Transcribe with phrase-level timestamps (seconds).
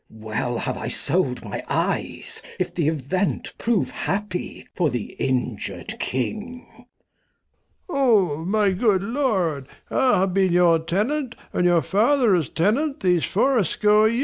[0.09, 6.87] Well have I sold my Eyes, if the Event Prove happy for the injur'd King.
[7.87, 8.41] Old M.
[8.41, 14.07] O, my good Lord, I have been your Tenant, and your Father's Tenant these Fourscore
[14.09, 14.19] Years.